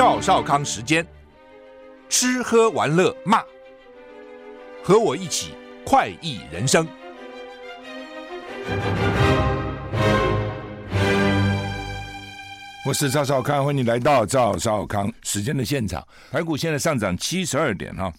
[0.00, 1.06] 赵少康时间，
[2.08, 3.44] 吃喝玩乐骂，
[4.82, 5.52] 和我一起
[5.84, 6.88] 快意人生。
[12.86, 16.02] 我是赵少康，欢迎你来到赵少康时间的现场。
[16.32, 18.10] 台股现在上涨七十二点哈，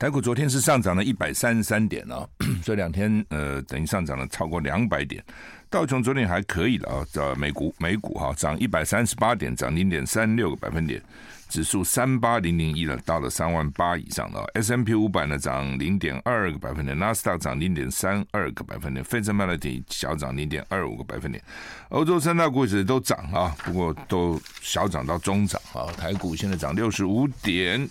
[0.00, 2.26] 台股昨天是上涨了一百三十三点啊，
[2.64, 5.22] 这两天呃等于上涨了超过两百点。
[5.68, 11.02] 道琼昨天还可以了啊，这美股美股哈涨一百三十八点，涨零点三六个百分点，
[11.50, 14.42] 指数三八零零一了，到了三万八以上了。
[14.54, 21.44] S M P 五百呢涨零点二个百分点，纳斯达克涨零点三二个百分点，费城半导体小涨零点二五个百分点。
[21.90, 25.92] 欧洲三大股指都涨啊，不过都小涨到中涨啊。
[25.92, 27.86] 台股现在涨六十五点，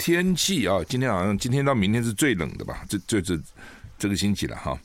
[0.00, 2.82] 天气啊，今天好像今天到明天是最冷的吧？
[2.88, 3.38] 这这这
[3.98, 4.80] 这个星期了哈。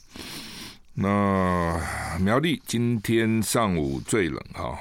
[0.92, 4.78] 那苗栗今天上午最冷哈，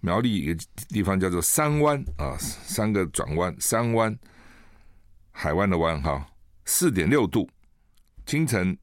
[0.00, 4.14] 苗栗一个地方叫做三湾啊，三个转弯，三湾
[5.30, 6.28] 海湾的湾哈，
[6.66, 7.48] 四点六度。
[8.26, 8.76] 清晨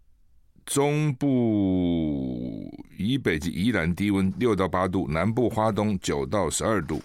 [0.65, 7.03] 中部以北及宜兰低温六到八度，南部花东九到十二度。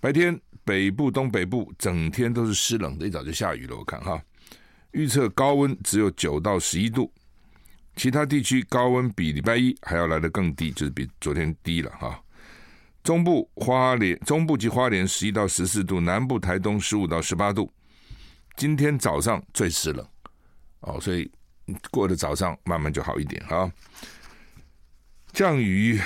[0.00, 3.76] 白天北部东北部整天都是湿冷的，一早就下雨了。
[3.76, 4.20] 我看哈，
[4.90, 7.10] 预测高温只有九到十一度。
[7.94, 12.20] 其他地区高温比礼拜一还要来得更低，就是比昨天低了哈。
[13.04, 17.72] 中部花莲、中部及花莲十一到十四度，南部台东十五到十八度。
[18.56, 20.04] 今天早上最湿冷
[20.80, 21.30] 哦，所以
[21.90, 23.70] 过了早上慢慢就好一点哈。
[25.32, 26.00] 降雨，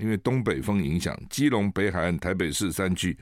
[0.00, 3.16] 因为东北风影响，基隆北海岸、台北市山区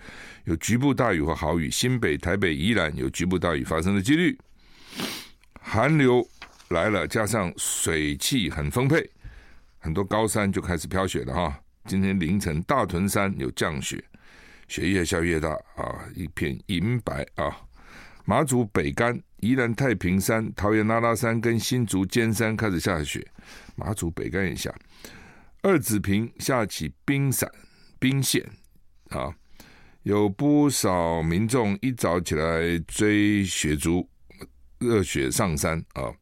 [0.45, 4.39] 有局部大雨和豪雨，新北、台北、宜兰有局部大雨发生的几率。
[5.61, 6.27] 寒流。
[6.71, 9.11] 来了，加上水汽很丰沛，
[9.79, 11.59] 很多高山就开始飘雪了哈。
[11.87, 14.05] 今天凌晨大屯山有降雪，
[14.69, 17.57] 雪越下越大啊，一片银白啊。
[18.27, 23.27] 马祖北竿、宜兰太平山、桃园拉拉山跟新竹尖山开始下雪，
[23.75, 24.71] 马祖北竿也下。
[25.63, 27.51] 二子坪下起冰伞、
[27.99, 28.49] 冰线
[29.11, 29.35] 啊，
[30.03, 34.09] 有不少民众一早起来追雪竹，
[34.79, 36.13] 热血上山啊。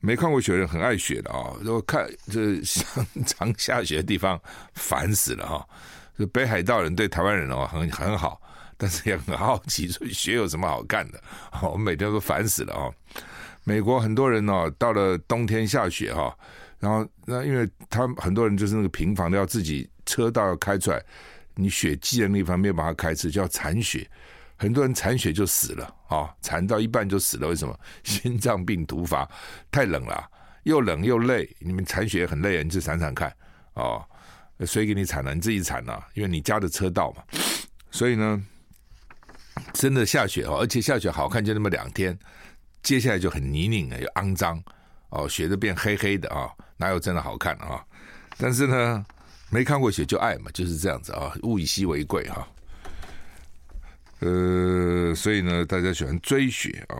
[0.00, 1.54] 没看过雪人很爱雪的啊！
[1.62, 2.84] 如果看这像
[3.24, 4.38] 常下雪的地方，
[4.74, 5.66] 烦死了哈。
[6.18, 8.38] 这北海道人对台湾人哦很很好，
[8.76, 11.18] 但是也很好奇，说雪有什么好看的？
[11.62, 12.92] 我们每天都烦死了啊！
[13.62, 16.36] 美国很多人哦，到了冬天下雪哈，
[16.84, 21.02] 然后那因为他很多人就是那个平房都要自己车道要开出来，
[21.54, 24.06] 你雪积的地方没有办法开车，叫残雪。
[24.56, 27.48] 很多人残雪就死了啊，残到一半就死了。
[27.48, 27.74] 为什么？
[28.02, 29.26] 心脏病突发，
[29.70, 30.30] 太冷了，
[30.64, 31.48] 又冷又累。
[31.58, 33.34] 你们残雪很累，你去铲铲看
[33.72, 34.04] 哦。
[34.60, 35.34] 谁给你铲了？
[35.34, 37.22] 你自己铲了，因为你家的车道嘛。
[37.90, 38.44] 所以呢，
[39.72, 42.16] 真的下雪哦，而且下雪好看就那么两天，
[42.82, 44.62] 接下来就很泥泞啊，又肮脏
[45.08, 47.84] 哦，雪都变黑黑的啊，哪有真的好看啊？
[48.36, 49.04] 但是呢，
[49.50, 52.48] 没看过雪就爱嘛，就是这样子啊，物以稀为贵哈。
[54.20, 56.96] 呃，所以呢，大家喜欢追雪啊。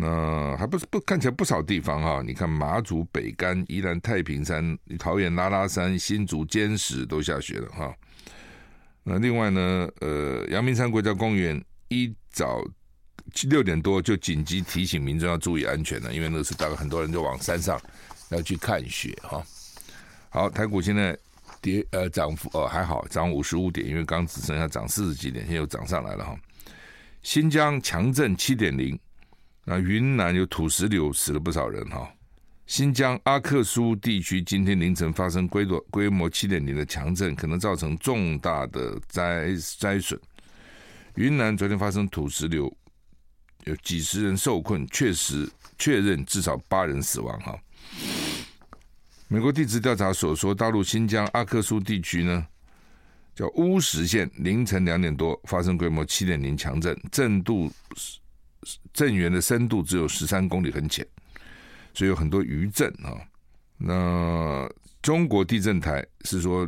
[0.00, 2.22] 那还不是不看起来不少地方、啊？
[2.24, 7.92] 你看马祖北竿、宜兰太平山、桃园拉拉山、新竹尖石都下雪了哈、
[9.02, 12.62] 那另外呢，呃，阳明山国家公园一早
[13.48, 17.76] 六点多就紧急提醒民众要注意安全了，因为那时大概很多人就往山上
[18.30, 19.42] 要去看雪哈、
[20.30, 21.16] 好，台股现在。
[21.60, 26.38] 跌呃涨幅哦还好，涨五十五点，因为刚只剩下涨四十几点，现在又涨上来了哈。
[27.22, 28.96] 新疆强震七点零，
[29.64, 32.08] 那云南有土石流死了不少人哈。
[32.66, 40.20] 新疆阿克苏地区今天凌晨发生规模规模七点零的强震，可能造成重大的灾灾损。
[41.16, 42.72] 云南昨天发生土石流，
[43.64, 47.58] 有几十人受困，确实确认至少八人死亡哈。
[49.30, 52.46] 美国地质调查所说，大陆新疆阿克苏地区呢，
[53.34, 57.70] 叫乌什县，凌晨两点多发生规模七点零强震，震度
[58.94, 61.06] 震源的深度只有十三公里，很浅，
[61.92, 63.20] 所以有很多余震啊。
[63.76, 64.66] 那
[65.02, 66.66] 中国地震台是说，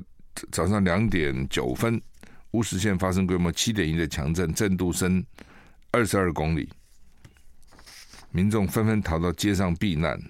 [0.52, 2.00] 早上两点九分，
[2.50, 5.24] 乌什县发生规模七点一的强震，震度深
[5.92, 6.68] 二十二公里，
[8.30, 10.20] 民众纷纷逃到街上避难。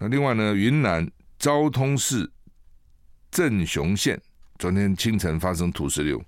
[0.00, 1.08] 那另外呢，云南。
[1.38, 2.30] 昭通市
[3.30, 4.20] 镇雄县
[4.58, 6.22] 昨天清晨发生土石流，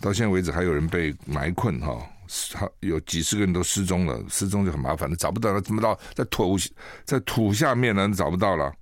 [0.00, 2.00] 到现在为止还有人被埋困哈，
[2.80, 6.56] 有几十个人都失踪了，失踪就很麻烦了，找不到了，怎么到在土
[7.04, 8.10] 在土下面呢？
[8.16, 8.72] 找不到了。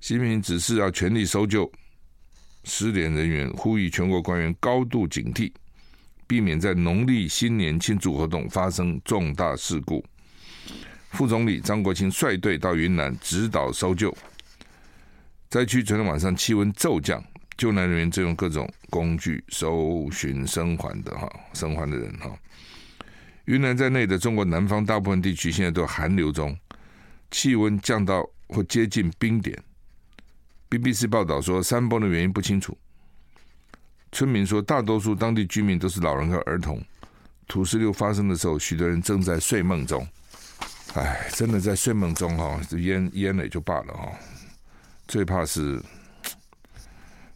[0.00, 1.70] 习近平指示要全力搜救，
[2.64, 5.52] 失联人员，呼吁全国官员高度警惕，
[6.26, 10.04] 避免在农历新年庆祝活动发生重大事故。
[11.16, 14.14] 副总理张国清率队到云南指导搜救。
[15.48, 17.24] 灾区昨天晚上气温骤降，
[17.56, 22.30] 救难人员正用各种工具搜寻生还的哈，生还的人哈。
[23.46, 26.54] 云南在内的中国南方大部分地区现在都寒流中，
[27.30, 29.58] 气温降到或接近冰点。
[30.68, 32.76] BBC 报道说，山崩的原因不清楚。
[34.12, 36.78] 村民说，大多数当地居民都是老人和儿童。
[37.48, 40.06] 土石流发生的时候，许多人正在睡梦中。
[40.96, 44.10] 哎，真的在睡梦中哈，淹淹了也就罢了哈。
[45.06, 45.78] 最怕是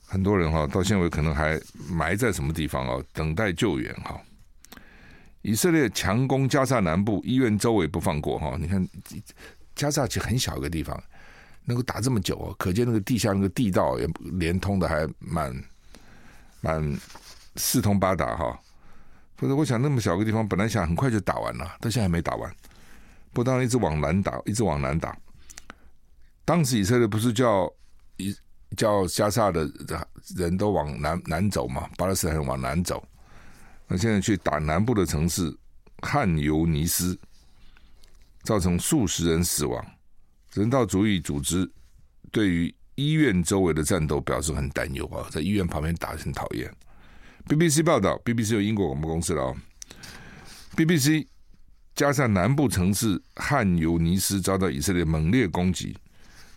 [0.07, 1.61] 很多人哈，到现在可能还
[1.91, 4.19] 埋在什么地方啊，等待救援哈。
[5.43, 8.89] 以色列强攻加萨南部医院周围不放过哈，你看
[9.75, 10.99] 加萨其实很小一个地方，
[11.67, 14.09] 能够打这么久哦，可见那个地下那个地道也
[14.39, 15.55] 连通的还蛮
[16.62, 16.99] 蛮
[17.57, 18.59] 四通八达哈。
[19.37, 22.51] 不是我想那么小个地方，本来想很快就打完了，到现在还没打完，
[23.32, 25.17] 不当一直往南打，一直往南打。
[26.44, 27.73] 当时以色列不是叫
[28.17, 28.35] 一
[28.77, 29.71] 叫加萨的
[30.37, 33.06] 人都往南南走嘛，巴勒斯坦人往南走。
[33.87, 35.56] 那现在去打南部的城市
[36.03, 37.19] 汉尤尼斯，
[38.43, 39.85] 造成数十人死亡。
[40.55, 41.71] 人道主义组织
[42.33, 46.73] 对于医院周围的战斗表示很担忧啊，在医院旁边打很讨厌。
[47.49, 49.55] BBC 报道，BBC 有英国广播公司了啊。
[50.76, 51.26] BBC
[52.00, 55.94] 加上南部城市汉尤尼斯遭到以色列猛烈攻击，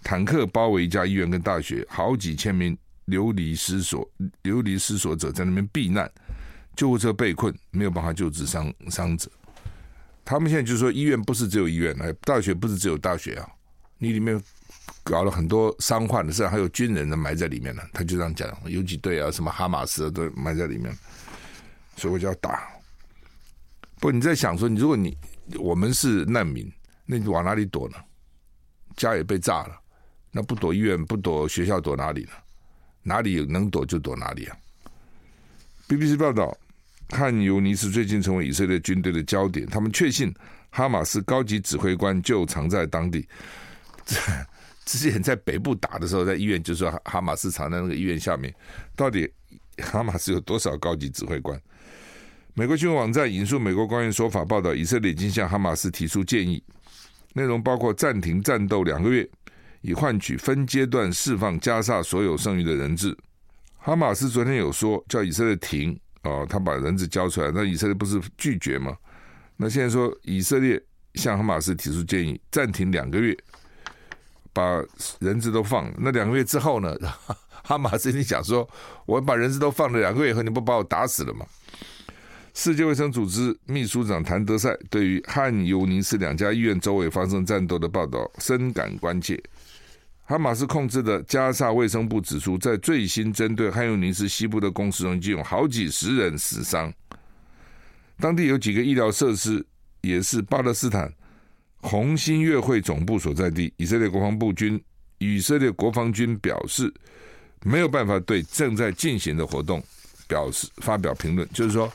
[0.02, 4.10] 坦克包围一家医院跟大学，好几千名流离失所
[4.44, 6.10] 流离失所者在那边避难。
[6.78, 9.30] 救护车被困，没有办法救治伤伤者。
[10.24, 13.46] 他们现在就说，医院不是只有医院，哎，大学不是只有大学啊。
[13.98, 14.42] 你里面
[15.04, 17.86] 搞了很多伤患的事，还有军人的埋在里面了。
[17.92, 20.98] 他就这样讲，游击队啊，什么哈马斯都埋在里面，
[21.98, 22.70] 所以我就要打。
[24.00, 25.18] 不，你在想说，你如果你
[25.60, 26.72] 我们是难民，
[27.06, 27.98] 那你往哪里躲呢？
[28.96, 29.80] 家也被炸了，
[30.32, 32.32] 那不躲医院，不躲学校，躲哪里呢？
[33.02, 34.58] 哪里有能躲就躲哪里啊。
[35.88, 36.58] BBC 报道。
[37.10, 40.34] 汉尤尼斯最近成为以色列军队的焦点，他们确信
[40.72, 43.28] 哈马斯高级指挥官就藏在当地。
[44.86, 48.52] 之前在北部打的时候，在医院就说哈马斯藏在那个医院下面。
[48.96, 49.32] 到底
[49.78, 51.62] 哈马斯有多少高级指挥官？
[52.56, 56.64] 美国新闻网站引述美国官员说法报道，以色列已经向哈马斯提出建议，
[57.34, 59.28] 内容包括暂停战斗两个月，
[59.82, 63.18] 以换取分阶段释放加萨所有剩余的人质。
[63.78, 66.00] 哈马斯昨天有说叫以色列停。
[66.22, 68.96] 哦，他把人质交出来，那以色列不是拒绝吗？
[69.58, 70.82] 那现在说以色列
[71.16, 73.36] 向哈马斯提出建议，暂停两个月，
[74.54, 74.82] 把
[75.20, 75.94] 人质都放了。
[75.98, 76.96] 那两个月之后呢？
[77.66, 78.70] 哈马斯你想说，
[79.08, 81.46] 我把人质都放了两个月以后，你不把我打死了吗？
[82.54, 89.42] 世界卫生组织秘书长谭德赛对于汉尤尼斯两家医院周围发生战斗的报道深感关切。
[90.26, 96.94] 哈马斯控制的加萨卫生部指出，在最新针对汉尤尼斯西部的攻势中，已经有好几十人死伤。
[98.20, 99.66] 当地有几个医疗设施
[100.02, 101.12] 也是巴勒斯坦
[101.82, 103.74] 红新月会总部所在地。
[103.78, 104.82] 以色列国防部军
[105.18, 106.94] 以色列国防军表示，
[107.64, 109.84] 没有办法对正在进行的活动
[110.28, 111.48] 表示发表评论。
[111.52, 111.92] 就是说，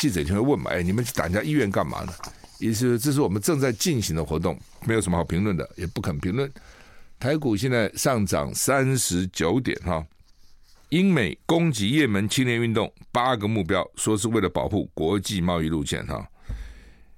[0.00, 2.12] 记者就会问嘛：“哎，你们去打人家医院干嘛呢？”
[2.58, 6.50] 意思是这是我们正在进行的活动，没有什么好评论的，也不肯评论。
[7.18, 10.02] 台股现在上涨三十九点哈，
[10.88, 16.26] 英美攻击也门青年运动八个目标，说是为了保护国际贸易路线哈。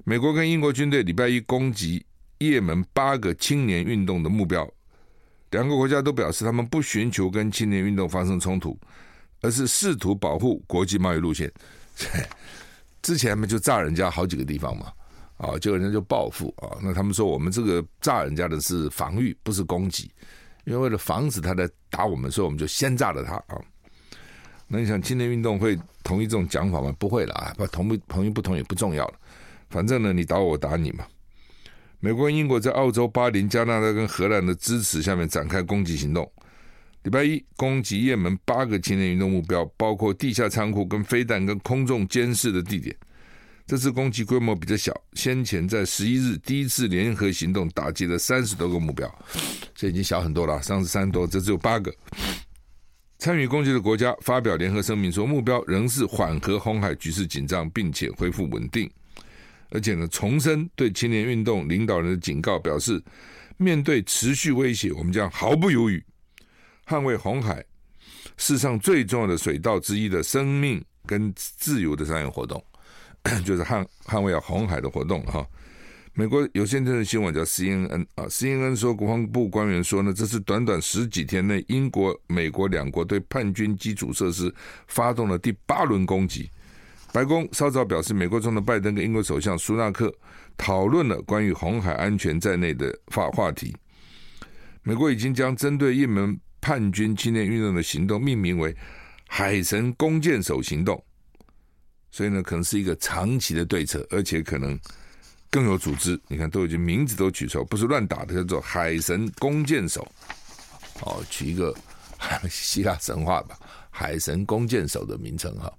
[0.04, 2.04] 美国跟英国军队礼拜一攻击
[2.38, 4.68] 也门八个青年运动的目标，
[5.50, 8.76] 两个国家都表示他们不寻求跟青年运动发生冲突，
[9.40, 11.52] 而是试图保护国际贸易路线。
[13.02, 14.92] 之前他们就炸人家好几个地方嘛。
[15.38, 16.78] 啊，结果人家就报复啊！
[16.80, 20.08] 那他们说我们这个炸人家的是防御，不是攻击，
[20.64, 23.60] 因为为了防止他来打我们，所以我们就先炸了他啊。
[24.68, 26.94] 那你想青年运动会同意这种讲法吗？
[26.96, 27.52] 不会了啊！
[27.58, 29.14] 不同不同意不同意不重要了，
[29.68, 31.04] 反正呢，你打我，我打你嘛。
[31.98, 36.30] 美国、英国在澳洲、巴林、加拿大跟荷兰的支持下面展开攻击行动。
[37.02, 42.94] 礼拜一攻击也门八个青年运动目标，包括地下仓库、跟飞弹、跟空中监视的地点。
[43.66, 49.12] 这次攻击规模比较小，先前在十一日第一次联合行动打击了三十多个目标，
[49.74, 50.60] 这已经小很多了。
[50.62, 51.92] 三十三多，这只有八个。
[53.18, 58.90] 参与攻击的国家发表联合声明说，目标仍是缓和红海局势紧张，并且恢复稳定。
[59.70, 63.02] 而且呢，重申对青年运动领导人的警告，表示
[63.56, 66.02] 面对持续威胁，我们将毫不犹豫
[66.86, 67.64] 捍卫红海
[68.36, 72.62] 世上最重要的水道之一的生命跟自由的商业活动，
[73.44, 75.46] 就是捍捍卫红海的活动哈。
[76.14, 84.54] 美国有线电视新闻叫 CNN 啊，CNN 说国防部官员说呢，这是短短十几天内，英国、美国两国对叛军基础设施
[84.88, 86.50] 发动了第八轮攻击。
[87.14, 90.14] 白宫稍早表示，美国总统拜登跟英国首相苏纳克
[90.58, 93.74] 讨论了关于红海安全在内的话话题。
[94.82, 98.74] 美国已经将针对也门叛军青年运动的行动命名为
[99.28, 101.04] “海神弓箭手行动”，
[102.10, 104.80] 所以呢，可能是一个长期的对策，而且可能。
[105.54, 110.10] 更有组织，你看都已经名字都取错，不是乱打的，叫做海神弓箭手。
[111.02, 111.76] 哦，取一个
[112.48, 113.58] 希腊神话吧，
[113.90, 115.70] 海神弓箭手的名称哈。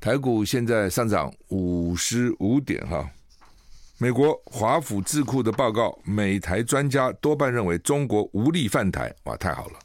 [0.00, 3.06] 台股现在上涨五十五点哈。
[3.98, 9.78] 美国华府智库的报告，美台专家多半认为中国无力犯台，哇，太好了。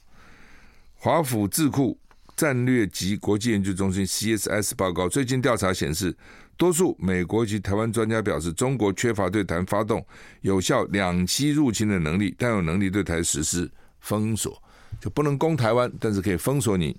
[1.03, 1.97] 华府智库
[2.37, 6.15] 战略及国际研究中心 CSS 报告最近调查显示。
[6.57, 10.05] 多数美国及台湾专家表示，中国缺乏对台发动
[10.41, 13.67] 有效两栖入侵的能力，但有能力对台实施
[13.99, 14.61] 封锁，
[14.99, 16.95] 就不能攻台湾，但是可以封锁你。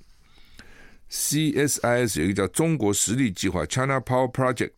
[1.09, 4.73] CSIS 有一个叫中国实力计划 （China Power Project），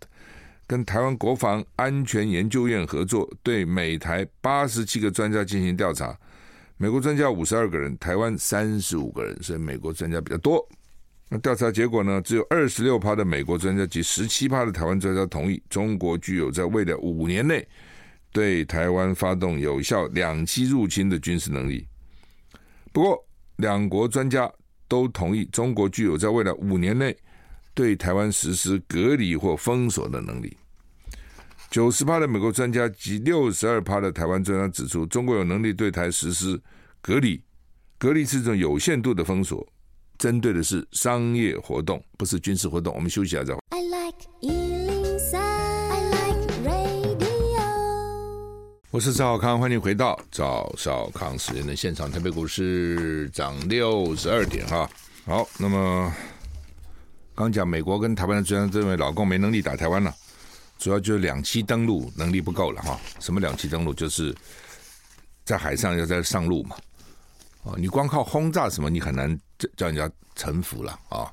[0.66, 6.14] 跟台湾国防安全研究院合作，对美台八十七个专家进行调查。
[6.76, 10.66] 美国专家五十二个人，台湾三十五个人，所以美国专家比较多。
[11.28, 12.20] 那调查结果呢？
[12.20, 17.66] 只有二十六趴的美国专家及十七趴的台湾专家同意中国具有在未来五年内
[18.30, 21.86] 对台湾发动有效两栖入侵的军事能力。
[22.92, 23.26] 不过，
[23.56, 24.52] 两国专家
[24.86, 27.16] 都同意中国具有在未来五年内
[27.72, 30.56] 对台湾实施隔离或封锁的能力。
[31.74, 36.56] 九十趴的美国专家及六十二趴的台湾专家指出，中国有能力对台实施
[37.02, 37.42] 隔离，
[37.98, 39.66] 隔离是一种有限度的封锁。
[40.16, 42.94] 针对的是商业活动，不是军事活动。
[42.94, 43.52] 我们休息一下再。
[43.70, 47.64] I like 103, I like radio。
[48.92, 52.08] 我是赵少康，欢迎回到赵少康时间的现场。
[52.08, 54.88] 台北股市涨六十二点哈。
[55.26, 56.14] 好，那么
[57.34, 60.14] 刚讲美国跟台湾的专家认为老共没能力打台湾了，
[60.78, 63.00] 主要就是两栖登陆能力不够了哈。
[63.20, 63.94] 什么两栖登陆？
[63.94, 64.34] 就是
[65.44, 66.76] 在海上要在上路嘛。
[67.62, 69.38] 哦，你光靠轰炸什么，你很难
[69.76, 71.32] 叫人家臣服了啊！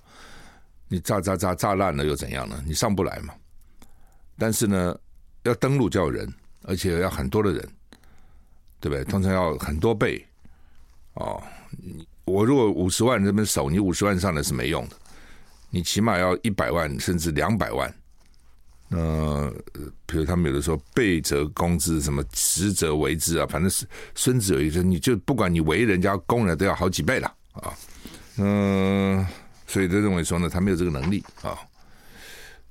[0.88, 2.64] 你炸炸炸炸烂了又怎样呢？
[2.66, 3.34] 你上不来嘛。
[4.38, 4.98] 但是呢，
[5.44, 6.34] 要登陆叫人，
[6.64, 7.70] 而且要很多的人，
[8.80, 9.04] 对不对？
[9.04, 10.26] 通常要很多倍。
[11.16, 11.44] 哦，
[12.24, 14.96] 我如果五十万这边守，你五十万上来是没用的。
[15.70, 17.94] 你起码要一百万甚至两百万。
[18.92, 19.54] 呃，
[20.06, 27.74] 比如他们有的时候倍折工资，什么十则为之啊，反正是孙子有一个，你就不管你围人家工人，都要好几倍了啊。
[28.38, 29.26] 嗯、
[29.66, 31.58] 所以他认为说呢，他没有这个能力啊。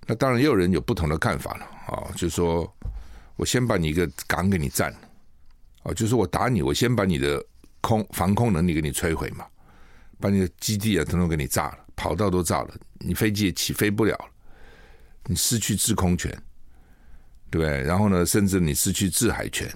[0.06, 2.70] 那当然也有人有不同的看法了啊，就是说
[3.36, 4.98] 我先把你一个港给你占了
[5.84, 7.42] 啊，就是我打你，我先把你的
[7.80, 9.46] 空防空能力给你摧毁嘛，
[10.18, 14.26] 把你的基地啊统统给你炸了，跑道都炸了，你飞机也起飞不了了。
[15.26, 16.36] 你失去制空权，
[17.50, 17.82] 对？
[17.82, 19.72] 然后呢，甚至你失去制海权，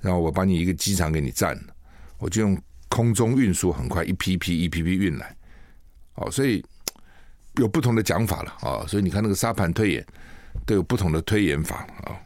[0.00, 1.74] 然后我把你一个机场给你占了，
[2.18, 5.36] 我就用空中运输很快一批批一批批运来，
[6.14, 6.64] 哦，所以
[7.56, 8.86] 有不同的讲法了啊、哦。
[8.86, 10.06] 所以你看那个沙盘推演
[10.64, 12.16] 都有不同的推演法啊、哦。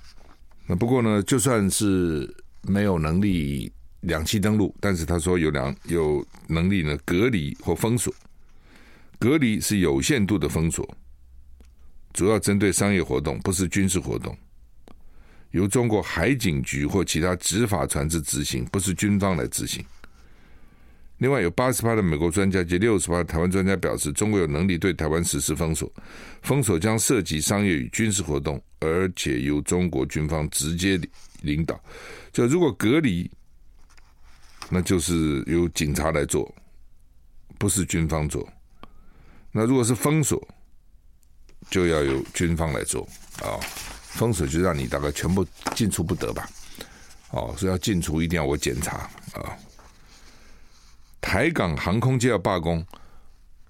[0.66, 2.32] 那不过呢，就算是
[2.62, 8.14] 没有能力两栖登陆，但是他说有两有能力呢隔离或封锁，
[9.18, 10.86] 隔离是有限度的封锁。
[12.12, 14.36] 主要针对商业活动，不是军事活动，
[15.52, 19.84] 由中国海警局或其他执法船只执行，不是军方来执行。
[21.18, 25.92] 另外，有八十趴的美国专家及六十趴的台湾专家表示，中国有能力对台湾实施封锁，
[26.42, 31.00] 封锁将涉及商业与军事活动，而且由中国军方直接
[31.42, 31.80] 领导。
[32.32, 33.28] 就如果隔离，
[34.70, 36.54] 那就是由警察来做，
[37.58, 38.48] 不是军方做。
[39.50, 40.40] 那如果是封锁，
[41.70, 43.06] 就要由军方来做
[43.42, 43.60] 啊，
[44.02, 46.48] 封锁就让你大概全部进出不得吧，
[47.30, 49.56] 哦，所以要进出一定要我检查啊。
[51.20, 52.84] 台港航空就要罢工，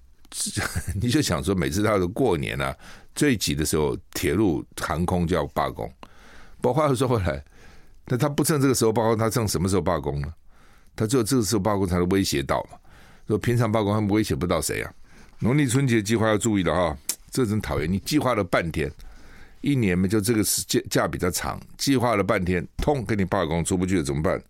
[1.01, 2.75] 你就想说每次到过年啊，
[3.15, 5.91] 最挤的时候，铁路航空就要罢工。
[6.61, 7.43] 不过话又说回来，
[8.05, 10.33] 那他不趁这个时候罢工，他趁什么时候罢工呢？
[10.95, 12.77] 他只有这个时候罢工才能威胁到嘛。
[13.27, 14.93] 说平常罢工，他们威胁不到谁啊？
[15.39, 16.97] 农历春节计划要注意了哈。
[17.31, 17.91] 这真讨厌！
[17.91, 18.91] 你计划了半天，
[19.61, 24.41] 一年嘛，就这个时间假比较长，计划了半天，通给你罢工，出不去了怎么办？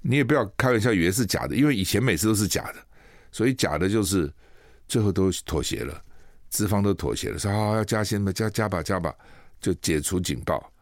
[0.00, 2.74] 你也不要开玩笑，以为是假的，因为以前每次都是假的，
[3.32, 4.32] 所以假的就是
[4.86, 6.02] 最后都妥协了，
[6.48, 9.14] 资方都妥协了，说好要加薪吧，加加吧加吧，
[9.60, 10.72] 就解除警报。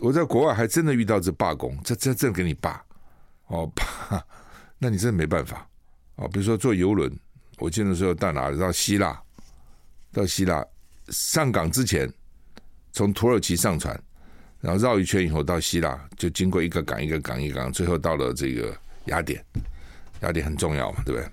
[0.00, 2.84] 我在国外还真的遇到这罢工，这这这给你罢
[3.46, 4.24] 哦 罢，
[4.78, 5.66] 那你真的没办法
[6.16, 6.26] 哦。
[6.28, 7.10] 比如说坐游轮，
[7.58, 8.58] 我记得时候到哪里？
[8.58, 9.22] 到希腊，
[10.16, 10.64] 到希腊
[11.08, 12.10] 上港之前，
[12.92, 13.98] 从土耳其上船，
[14.60, 18.74] 然后绕一圈以后到希腊，就经过一个港一个港一个港，最后到了这个
[19.06, 19.44] 雅典。
[20.22, 21.30] 雅典很重要嘛，对不对？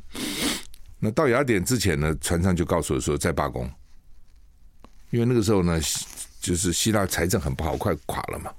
[0.99, 3.71] 那到雅典之前呢，船上就告诉我说在罢工，
[5.11, 5.79] 因为那个时候呢。
[6.43, 8.51] 就是希腊财政很不好，快垮了嘛，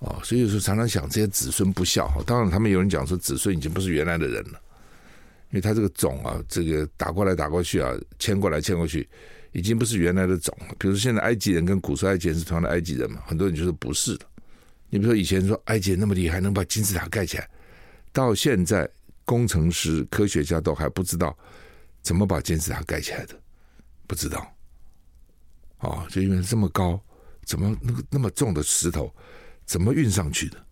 [0.00, 2.10] 哦，所以有时候常常想这些子孙不孝。
[2.26, 4.60] 当然，他们有人讲说子孙已经不是原来的人了，
[5.50, 9.08] 因为他这个种啊，这个打过来打过去啊，迁过来迁过去，
[9.52, 10.74] 已经不是原来的种了。
[10.78, 14.26] 比如说现在埃及人跟古时候埃及人是同样的埃及人嘛，很多人就说不是的。
[14.90, 17.48] 你比如说以前说埃及人那么厉害，能把金字塔盖起来，
[18.12, 18.88] 到现在
[19.24, 21.36] 工程师、科学家都还不知道
[22.02, 23.34] 怎么把金字塔盖起来的，
[24.06, 24.52] 不知道。
[25.78, 27.00] 哦，就因为这么高，
[27.44, 29.14] 怎么那个那么重的石头，
[29.64, 30.65] 怎么运上去的？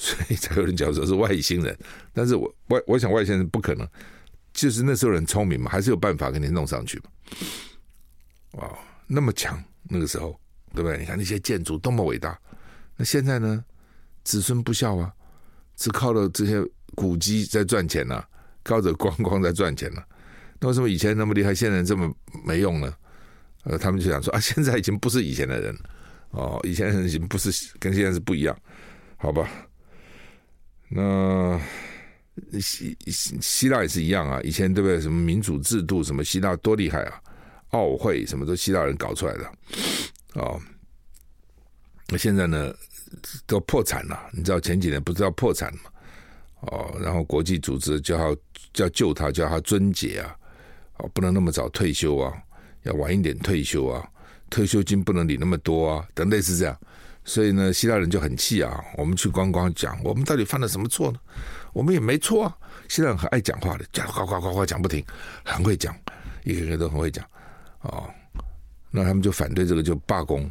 [0.00, 1.76] 所以才有人讲说是外星人。
[2.14, 3.86] 但是我外我想外星人不可能，
[4.54, 7.04] 就是那时候人聪明嘛，还是有办法给你弄上去嘛。
[8.52, 10.40] 哇，那么强那个时候，
[10.74, 10.96] 对不对？
[10.96, 12.38] 你看那些建筑多么伟大。
[12.96, 13.62] 那现在呢？
[14.22, 15.12] 子孙不孝啊，
[15.76, 16.62] 只靠了这些
[16.94, 18.28] 古迹在赚钱呢、啊，
[18.62, 20.06] 靠着观光在赚钱呢、啊。
[20.60, 22.10] 那为什么以前那么厉害，现在这么
[22.44, 22.94] 没用呢？
[23.64, 25.80] 呃，他们就想说啊，现在已经不是以前的人了
[26.32, 28.56] 哦，以前人已经不是跟现在是不一样，
[29.16, 29.48] 好吧？
[30.92, 31.60] 那
[32.60, 35.00] 希希希腊也是一样啊，以前对不对？
[35.00, 37.22] 什么民主制度，什么希腊多厉害啊？
[37.70, 39.52] 奥会什么都希腊人搞出来的
[40.34, 40.60] 哦。
[42.08, 42.74] 那现在呢，
[43.46, 44.28] 都破产了。
[44.32, 45.82] 你知道前几年不是要破产嘛？
[46.62, 48.36] 哦，然后国际组织叫他
[48.72, 50.36] 叫救他，叫他尊节啊，
[50.96, 52.36] 哦，不能那么早退休啊。
[52.82, 54.04] 要晚一点退休啊，
[54.48, 56.76] 退休金不能领那么多啊，等类似这样，
[57.24, 58.84] 所以呢，希腊人就很气啊。
[58.96, 61.20] 我们去观光讲，我们到底犯了什么错呢？
[61.72, 62.56] 我们也没错啊。
[62.88, 65.04] 希腊人很爱讲话的，讲呱呱呱呱讲不停，
[65.44, 65.94] 很会讲，
[66.44, 67.24] 一个个都很会讲
[67.82, 68.08] 哦。
[68.90, 70.50] 那他们就反对这个，就罢工。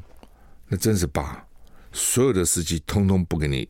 [0.68, 1.46] 那真是罢，
[1.92, 3.68] 所有的司机通通不给你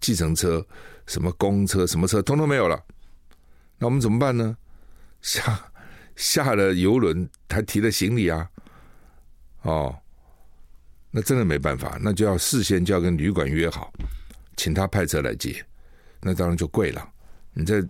[0.00, 0.66] 计程车、
[1.06, 2.78] 什么公车、什么车，通通没有了。
[3.78, 4.56] 那我们怎么办呢？
[5.22, 5.70] 下。
[6.16, 8.48] 下了游轮还提了行李啊，
[9.62, 9.98] 哦，
[11.16, 13.92] 那真的没办法，那就要事先就要跟旅馆约好，
[14.56, 15.64] 请他派车来接，
[16.20, 17.08] 那当然就贵了。
[17.52, 17.80] 你在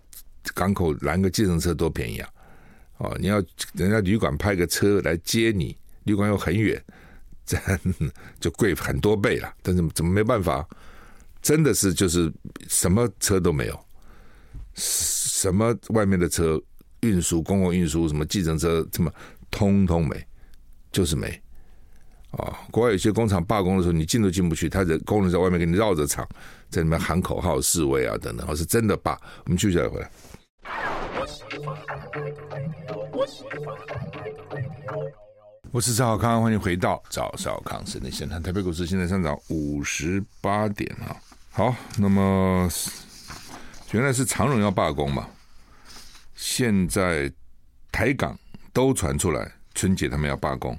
[0.52, 2.28] 港口拦个计程车多便宜啊！
[2.98, 6.84] 哦，你要人家旅馆派个车来接你，旅馆又很远，
[7.46, 7.58] 这
[8.38, 9.50] 就贵很多倍了。
[9.62, 10.68] 但是怎么没办法？
[11.40, 12.30] 真的是就是
[12.68, 13.86] 什么车都没有，
[14.74, 16.62] 什么外面的车。
[17.00, 19.12] 运输公共运输什么计程车什么
[19.50, 20.26] 通通没，
[20.90, 21.38] 就是没
[22.36, 26.28] 啊、国外有些工厂罢工的时候，你进都进不去，他的工人在外面给你绕着厂，
[26.68, 29.18] 在里面喊口号示威啊等等，哦，是真的罢。
[29.44, 30.10] 我们继续来回来。
[35.70, 38.40] 我是赵小康，欢迎回到赵小康室内现场。
[38.40, 41.16] 台北股市现在上涨五十八点啊！
[41.50, 42.68] 好，那么
[43.90, 45.26] 原来是长荣要罢工嘛？
[46.36, 47.32] 现在
[47.90, 48.38] 台港
[48.72, 50.78] 都传出来，春节他们要罢工。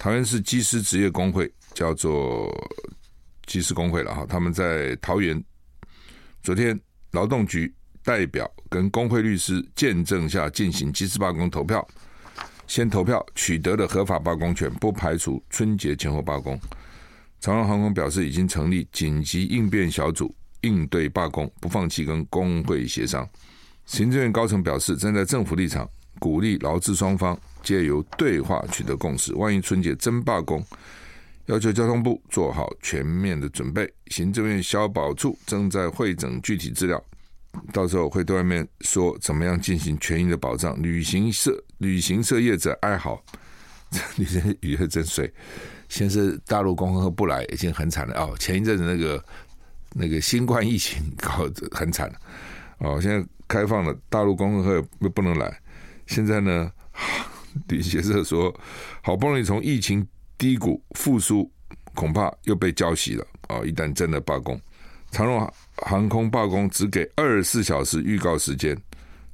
[0.00, 2.50] 桃园市机师职业工会叫做
[3.44, 5.44] 机师工会了哈，他们在桃园
[6.42, 7.70] 昨天劳动局
[8.02, 11.86] 代表跟工会律师见证下进行机师罢工投票，
[12.66, 16.58] 先投票取得了合法罢工权，不排除春节前后罢工。
[17.38, 23.28] 长荣航空表示已经成立紧急应变小组应对罢工，不放弃跟工会协商。
[23.84, 25.86] 行政院高层表示，站在政府立场，
[26.18, 29.34] 鼓励劳资双方借由对话取得共识。
[29.34, 30.64] 万一春节真罢工，
[31.46, 33.92] 要求交通部做好全面的准备。
[34.06, 37.02] 行政院消保处正在会整具体资料，
[37.72, 40.80] 到时候会对外面说怎么样进行权益的保障。
[40.82, 43.22] 旅行社旅行社业者哀嚎，
[44.16, 45.32] 你这语言真水。
[45.88, 48.36] 先是大陆工会不来，已经很惨了哦。
[48.38, 49.24] 前一阵子那个
[49.92, 52.14] 那个新冠疫情搞得很惨了
[52.78, 53.26] 哦，现在。
[53.50, 55.60] 开放了，大陆公会又不能来。
[56.06, 56.70] 现在呢，
[57.68, 58.54] 旅行社说，
[59.02, 60.06] 好不容易从疫情
[60.38, 61.50] 低谷复苏，
[61.94, 63.60] 恐怕又被浇熄了啊！
[63.64, 64.60] 一旦真的罢工，
[65.10, 68.76] 长荣航空罢工只给二十四小时预告时间，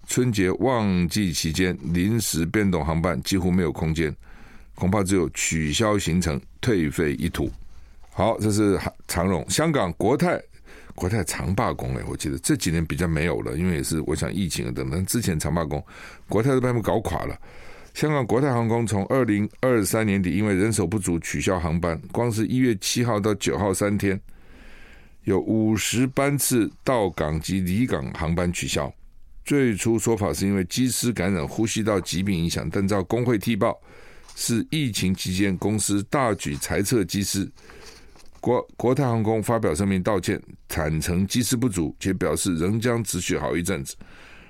[0.06, 4.14] 春节旺季期间临时变动航班几乎没有空间，
[4.74, 7.50] 恐怕只有取消行程、退费一途。
[8.12, 10.40] 好，这是长荣，香港国泰。
[10.94, 15.04] 国泰常罢工哎，我记得这几年比较没有了，因为也是我想疫情等等。
[15.04, 15.84] 之前常罢工，
[16.26, 17.38] 国泰都被他们搞垮了。
[17.96, 24.20] 香港国泰航空从二零二三年底因为人手不足取消航班，光是一月七号到九号三天，
[25.24, 28.92] 有五十班次到港及离港航班取消。
[29.46, 33.74] 最初说法是因为机师感染呼吸道疾病影响，但照工会踢爆，
[34.34, 37.50] 是疫情期间公司大举裁撤机师。
[38.42, 43.96] 国国泰航空发表声明道歉，坦承机师不足，且表示仍将持续好一阵子。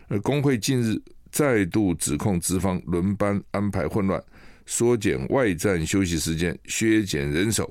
[0.09, 1.01] 而工会近日
[1.37, 4.19] 再度指控资方轮班安排混乱，
[4.65, 7.71] 缩减外站休息时间，削减人手，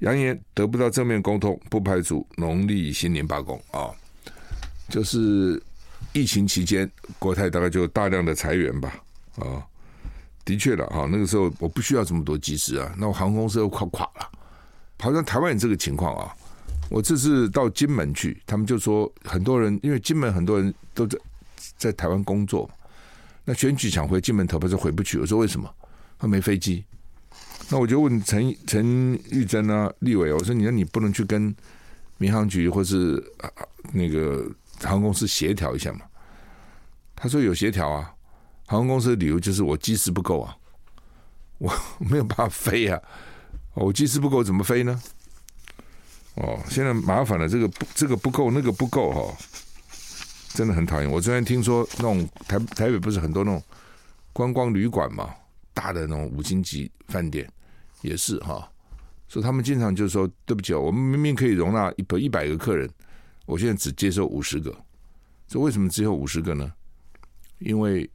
[0.00, 3.94] 扬言得不到正面沟通，不排除农历新年罢工啊！
[4.88, 5.62] 就是
[6.12, 9.00] 疫情期间，国泰大概就大量的裁员吧
[9.36, 9.62] 啊！
[10.44, 14.28] 的确了哈，那个时候我不需要这么多机师啊，那我航空公司又快垮了。
[14.98, 16.34] 好像台湾有这个情况啊！
[16.88, 21.16] 我这次到金门去，他们就说很多人，因为金门很多人都在
[21.76, 22.68] 在台湾工作，
[23.44, 25.18] 那选举想回金门投票就回不去。
[25.18, 25.68] 我说为什么？
[26.18, 26.84] 他没飞机。
[27.70, 31.54] 那我就问陈陈玉珍啊，立伟，我说你说你不能去跟
[32.18, 33.22] 民航局或是
[33.92, 34.44] 那个
[34.82, 36.00] 航空公司协调一下吗？
[37.14, 38.12] 他说有协调啊，
[38.66, 40.56] 航空公司的理由就是我机师不够啊，
[41.58, 43.00] 我没有办法飞啊。
[43.74, 45.00] 我机师不够怎么飞呢？
[46.34, 49.36] 哦，现在麻烦了，这个不这个不够，那个不够哈、哦，
[50.54, 51.10] 真的很讨厌。
[51.10, 53.62] 我昨天听说那种台台北不是很多那种
[54.32, 55.34] 观光旅馆嘛，
[55.72, 57.50] 大的那种五星级饭店
[58.02, 58.70] 也是哈、
[59.28, 62.88] 所以他们经常就说对不起，我们明明可以容纳一百一百个客人，
[63.46, 64.74] 我现在只接受五十个，
[65.46, 66.72] 这为什么只有五十个呢？
[67.58, 68.08] 因为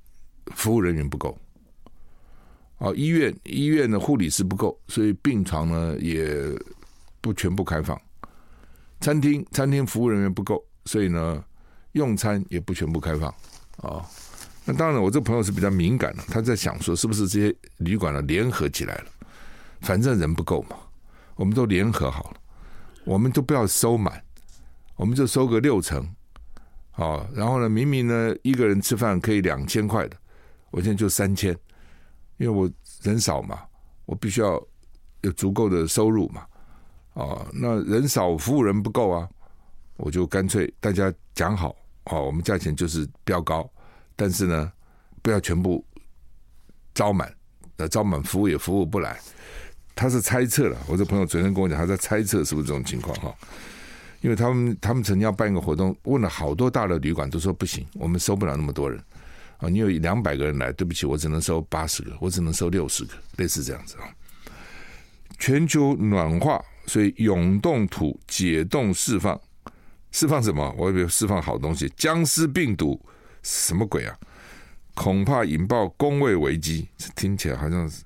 [0.56, 1.38] 服务人员不够。
[2.80, 6.36] 哦，医院医院的护理师不够，所以病床呢也
[7.22, 8.00] 不全部开放。
[9.00, 11.44] 餐厅餐厅服务人员不够，所以呢
[11.96, 13.34] 用餐也不全部开放。
[13.78, 14.06] 哦，
[14.64, 19.06] 那当然，我这朋友是比较敏感的，他在想说，是不是这些旅馆呢联合起来了？
[19.82, 20.78] 反正人不够嘛，
[21.36, 22.38] 我们都联合好了，
[23.04, 24.24] 我们都不要收满，
[24.96, 26.08] 我们就收个六成。
[26.96, 30.16] 哦，然后呢，明明呢一个人吃饭可以两千块的，
[30.72, 31.52] 我现在就三千。
[32.38, 32.70] 因为我
[33.02, 33.60] 人少嘛，
[34.06, 34.62] 我必须要
[35.22, 36.46] 有足够的收入嘛，
[37.14, 39.30] 啊，那人少服务人不够啊，
[39.98, 43.70] 我就干脆大家讲好，哦，我们价钱就是标高，
[44.16, 44.72] 但是呢，
[45.22, 45.84] 不要全部
[46.94, 47.34] 招满，
[47.78, 49.20] 呃招满服务也服务不来。
[49.96, 53.34] 他是猜测了，我这朋友昨天跟我讲，他在猜测是不是这种情况哈，
[54.22, 59.02] 因为他们他们曾经要办一个活动，问了好多大的旅馆，都说不行，我们收不了那么多人。
[59.58, 64.04] 啊，你有两百个人来，对不起，我只能收八十个，我只能收六十个，类似这样子啊。
[65.40, 69.40] 全球暖化，所以永冻土解冻释放，
[70.16, 70.74] 释放什么？
[70.78, 72.98] 我以为释放好东西，僵尸病毒，
[73.44, 74.18] 什么鬼啊？
[74.94, 78.02] 恐怕引爆工位危机，这听起来好像是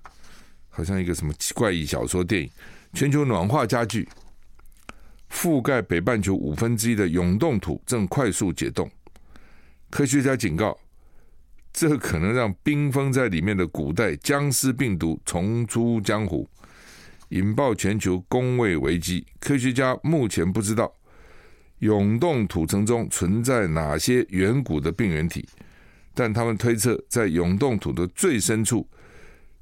[0.69, 2.49] 好像一个什么怪异小说电影。
[2.93, 4.09] 全球暖化加剧，
[5.31, 8.89] 覆盖北半球五分之一的永冻土正快速解冻，
[9.91, 10.75] 科学家警告。
[11.71, 16.49] 这可能让冰封在里面的古代僵尸病毒重出江湖，
[17.27, 19.23] 引爆全球工位危机。
[19.39, 20.91] 科学家目前不知道
[21.79, 25.47] 永冻土层中存在哪些远古的病原体，
[26.13, 28.87] 但他们推测，在永冻土的最深处，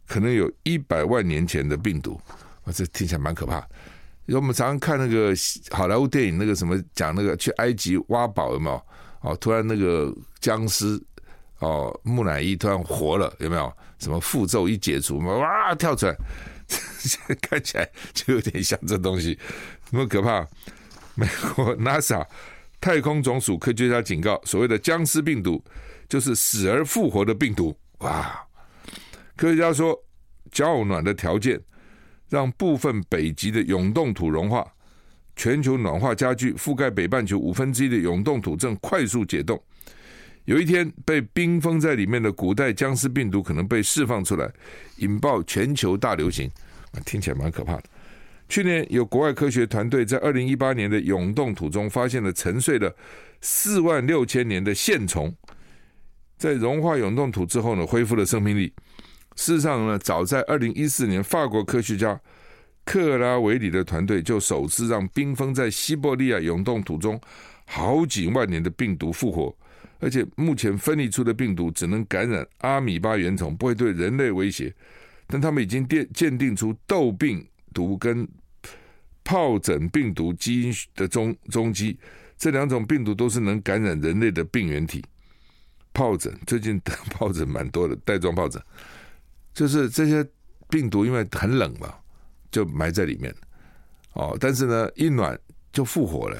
[0.08, 2.20] 可能有一百万年前的病毒。
[2.64, 3.60] 啊，这听起来蛮可怕。
[4.26, 5.34] 因为我们常常看那个
[5.72, 8.82] 好莱坞电影，那个什么讲那个去埃及挖宝有没有？
[9.22, 11.02] 哦，突然那个僵尸。
[11.60, 13.74] 哦，木乃伊突然活了，有没有？
[13.98, 16.16] 什么符咒一解除，哇，跳出来，
[17.42, 19.36] 看起来就有点像这东西，
[19.90, 20.48] 那么可怕。
[21.18, 22.24] 美国 NASA
[22.80, 25.62] 太空总署科学家警告，所谓的僵尸病毒
[26.08, 27.76] 就是死而复活的病毒。
[28.00, 28.40] 哇！
[29.36, 30.00] 科学家说，
[30.52, 31.60] 较暖的条件
[32.30, 34.66] 让部分北极的永冻土融化，
[35.36, 39.60] 全球暖化加剧，覆盖北半球五分之一的永冻土正快速解冻。
[40.46, 44.48] 有一天，被冰封在里面的古代僵尸病毒可能被释放出来，
[44.98, 46.50] 引爆全球大流行。
[47.06, 47.84] 听起来蛮可怕的。
[48.50, 52.96] 去年有国外科学团队在二零一八年的永冻土中发现了沉睡了
[53.42, 55.36] 四万六千年的线虫，
[56.38, 58.74] 在融化永冻土之后呢，恢复了生命力。
[59.36, 62.20] 事实上呢，早在二零一四年，法国科学家
[62.86, 67.20] 克拉维里的团队就首次让冰封在西伯利亚永冻土中
[67.66, 69.56] 好几万年的病毒复活。
[70.00, 74.74] 而且目前分离出的病毒只能感染阿米巴原虫，不会对人类威胁。
[75.28, 78.28] 但他们已经鉴鉴定出窦病毒跟
[79.24, 82.00] 疱疹病毒基因的踪踪迹，
[82.38, 85.04] 这两种病毒都是能感染人类的病原体。
[85.94, 88.62] 疱疹最近得 疱疹蛮多的，带状疱疹，
[89.54, 90.24] 就是这些
[90.70, 91.94] 病毒因为很冷嘛，
[92.52, 93.34] 就埋在里面。
[94.14, 95.40] 哦，但是呢，一暖
[95.72, 96.38] 就复活了。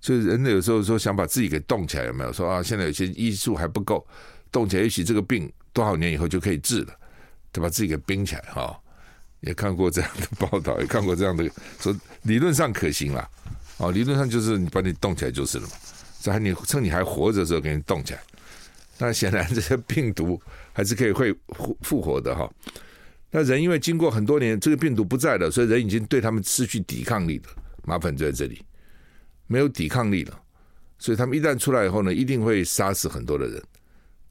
[0.00, 2.62] 所以人类有时候说想把自己给冻起来，有没有说啊？
[2.62, 4.06] 现在有些医术还不够，
[4.52, 6.94] 冻起来也许这个病多少年以后就可以治了，
[7.52, 8.76] 就把自己给冰起来哈、哦。
[9.46, 11.48] 也看过这样的报道， 也看过这样的
[11.80, 13.28] 说，理论上可行啦。
[13.78, 15.72] 哦，理论上就是你把你冻起来就是了嘛。
[16.20, 18.20] 这还你趁你还活着的时候给你冻起来，
[18.98, 20.40] 那显然这些病毒
[20.72, 22.50] 还是可以会复复活的哈、
[23.30, 27.44] 那人因为经过很多年，这个病毒不在了，所以人已经对他们失去抵抗力了。
[27.84, 28.64] 麻烦就在这里。
[29.46, 30.40] 没有抵抗力了，
[30.98, 33.62] 所以他们一旦出来以后呢，一定会杀死很多的人，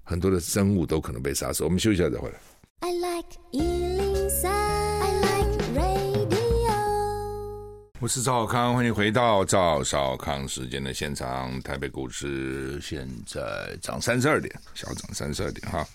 [0.02, 1.64] 很多的生物都可能被杀死。
[1.64, 2.36] 我们休息一下再回来。
[2.80, 4.13] I like
[8.04, 11.58] 我是赵少康，欢迎回到赵少康时间的现场。
[11.62, 15.88] 台北股市现在涨三十二点，小涨三十二点哈。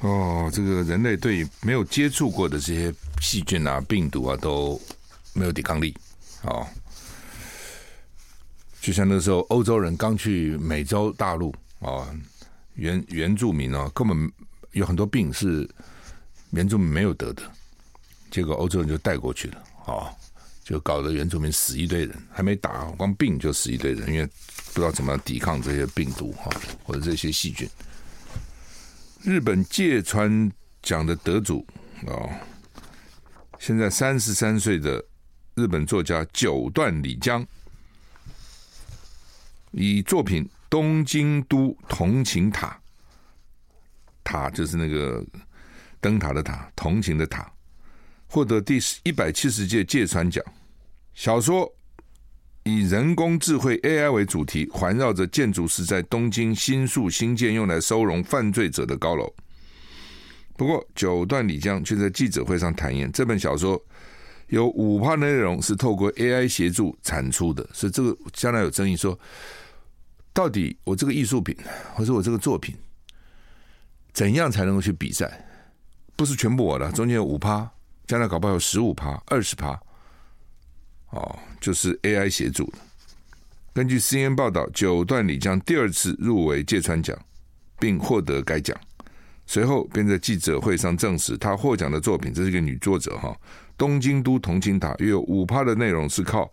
[0.00, 4.80] 哦，这个人类对没有接触过的这些细菌啊、病毒啊都
[5.34, 5.94] 没有抵抗力，
[6.44, 6.66] 哦。
[8.80, 12.08] 就像那时候欧洲人刚去美洲大陆啊，
[12.72, 14.32] 原原住民啊，根本
[14.72, 15.68] 有很多病是
[16.52, 17.42] 原住民没有得的，
[18.30, 20.08] 结果欧洲人就带过去了啊，
[20.64, 24.26] 就搞得原住民死一堆人，还没打光病就死一堆人，因为
[24.72, 26.50] 不知道怎么抵抗这些病毒哈，
[26.82, 27.68] 或者这些细菌。
[29.22, 30.50] 日本芥川
[30.82, 31.66] 奖的得主
[32.06, 32.16] 啊，
[33.58, 35.04] 现在三十三岁的
[35.54, 37.46] 日本作家久断理江。
[39.70, 42.68] 以作品《东京都同情塔》，
[44.22, 45.24] 塔就是那个
[46.00, 47.52] 灯塔的塔，同情的塔，
[48.34, 50.44] 获得第一百七十届芥川奖。
[51.14, 51.72] 小说
[52.64, 59.32] 以人工智慧 AI 为主题，环绕着建筑师在东京新宿新建用来收容犯罪者的高楼。
[60.56, 63.80] 不过，九段李江却在记者会上坦言，这本小说
[64.48, 69.16] 有五趴的内容是透过 AI 协助产出的，所以这个将来有争议说。
[70.32, 71.56] 到底我这个艺术品，
[71.94, 72.74] 或者我这个作品，
[74.12, 75.46] 怎样才能够去比赛？
[76.16, 77.70] 不是全部我的，中间有五趴，
[78.06, 79.78] 将来搞不好有十五趴、二十趴，
[81.10, 82.78] 哦，就是 AI 协助的。
[83.72, 87.18] 根据 CNN 报道，九段里将第二次入围芥川奖，
[87.78, 88.76] 并获得该奖。
[89.46, 93.28] 随后便在记者会上证实，他获奖的作品，这是一个女作者哈，
[93.76, 96.50] 《东京都同情塔》约有五趴的内容是靠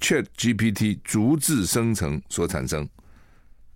[0.00, 2.88] Chat GPT 逐字生成所产生。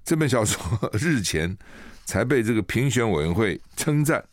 [0.05, 0.59] 这本小说
[0.95, 1.57] 日前
[2.05, 4.25] 才被这个评选委员会称赞，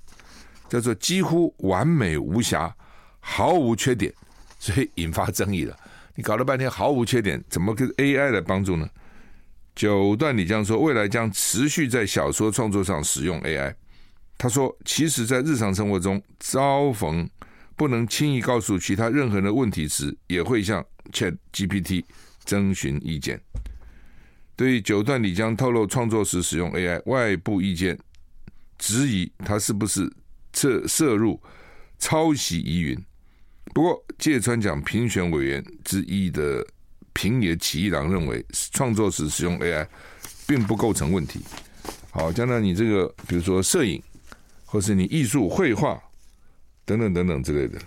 [0.69, 2.75] 叫做几乎完美无瑕，
[3.19, 4.13] 毫无缺点，
[4.59, 5.77] 所以引发争议了。
[6.15, 8.89] 你搞了半天毫无缺点，怎么跟 AI 来帮助呢？
[9.75, 13.73] 九段李江说，未来将持续在小说创作上使用 AI。
[14.37, 17.27] 他说，其实，在日常生活中遭逢
[17.75, 22.03] 不能轻易告诉其他任何人的问题时，也会向 ChatGPT
[22.45, 23.41] 征询意见。
[24.55, 27.97] 对于久断理江透露创作时使用 AI，外部意见
[28.77, 30.11] 质疑他是不是
[30.53, 31.41] 涉涉入
[31.99, 32.97] 抄袭疑云。
[33.73, 36.65] 不过，芥川奖评选委员之一的
[37.13, 39.87] 平野启一郎认为，创作时使用 AI
[40.45, 41.41] 并不构成问题。
[42.11, 44.01] 好，将来你这个，比如说摄影，
[44.65, 45.99] 或是你艺术绘画
[46.85, 47.79] 等等等等之类的，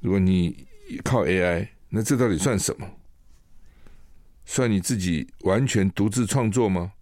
[0.00, 0.66] 如果你
[1.02, 2.86] 靠 AI，那这到底算什么？
[4.44, 6.92] 算你自己完全独自创作吗？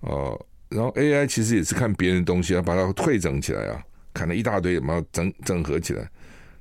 [0.00, 3.84] 哦，然后 AI 其实也是看别人的东西啊，把它汇整起来啊，
[4.18, 6.10] 砍了一大堆，然后整整合起来，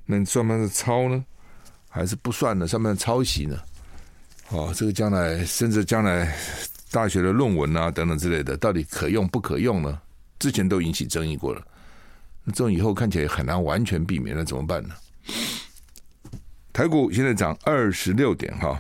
[0.06, 1.26] 那你算不算是抄呢？
[1.90, 2.68] 还是不算呢？
[2.68, 3.58] 算不算抄袭呢？
[4.50, 6.38] 哦，这个将来甚至将来
[6.92, 10.00] 大学的论文啊等等之类的，到底可用不可用呢？
[10.38, 11.66] 之前都引起争议过了，
[12.44, 14.94] 那这种以后看起来很难完全避免，那怎么办呢？
[16.72, 18.80] 台股现在涨二十六点哈。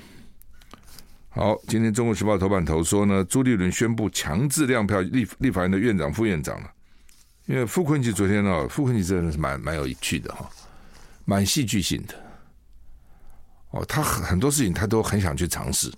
[1.29, 6.71] 好，今天《中国时报》头版头说呢，朱立伦宣布强制亮票立立法院的院长、副院长了。
[7.47, 10.49] 因为傅昆萁昨天呢，傅昆萁真的是蛮蛮有趣的哈，
[11.25, 12.13] 蛮戏剧性的。
[13.71, 15.91] 哦，他很很多事情他都很想去尝试。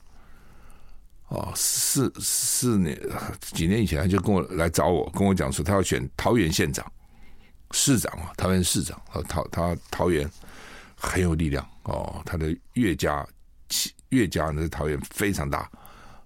[1.27, 2.99] 哦，四四年
[3.41, 6.85] 几年以前他就跟我来找我，跟我讲说他要选桃园县长、
[7.71, 10.29] 市长啊，桃园市长和桃他桃园
[10.95, 13.27] 很有力量哦，他的岳家。
[14.09, 15.69] 岳家呢，桃园非常大，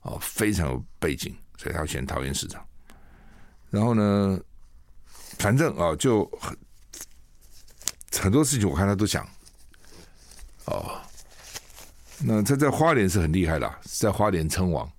[0.04, 2.66] 哦，非常有背景，所以他要选桃园市长。
[3.70, 4.40] 然后呢，
[5.38, 6.58] 反正啊，就很
[8.22, 9.28] 很多事情，我看他都想，
[10.66, 11.02] 哦，
[12.20, 14.90] 那他在花莲是很厉害的，在花莲称王。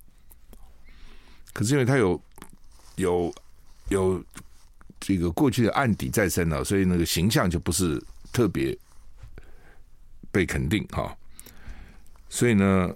[1.51, 2.21] 可是因为他有
[2.97, 3.33] 有
[3.89, 4.23] 有
[4.99, 7.99] 这个过去的案底在身了，所以那个形象就不是
[8.31, 8.77] 特别
[10.31, 11.17] 被肯定哈。
[12.29, 12.93] 所以呢，